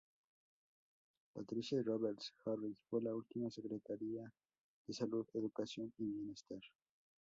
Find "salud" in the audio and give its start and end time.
4.95-5.27